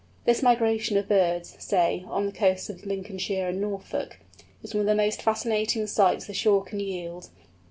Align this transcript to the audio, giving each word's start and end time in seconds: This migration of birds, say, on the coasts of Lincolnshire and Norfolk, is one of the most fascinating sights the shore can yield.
This 0.25 0.41
migration 0.41 0.97
of 0.97 1.07
birds, 1.09 1.55
say, 1.59 2.03
on 2.07 2.25
the 2.25 2.31
coasts 2.31 2.71
of 2.71 2.87
Lincolnshire 2.87 3.49
and 3.49 3.61
Norfolk, 3.61 4.17
is 4.63 4.73
one 4.73 4.81
of 4.81 4.87
the 4.87 4.95
most 4.95 5.21
fascinating 5.21 5.85
sights 5.85 6.25
the 6.25 6.33
shore 6.33 6.63
can 6.63 6.79
yield. 6.79 7.29